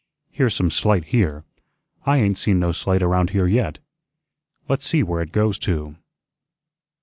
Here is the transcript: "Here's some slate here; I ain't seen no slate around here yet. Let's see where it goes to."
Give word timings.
"Here's 0.31 0.55
some 0.55 0.71
slate 0.71 1.03
here; 1.05 1.43
I 2.07 2.17
ain't 2.17 2.39
seen 2.39 2.57
no 2.57 2.71
slate 2.71 3.03
around 3.03 3.29
here 3.29 3.45
yet. 3.45 3.77
Let's 4.67 4.87
see 4.87 5.03
where 5.03 5.21
it 5.21 5.31
goes 5.31 5.59
to." 5.59 5.95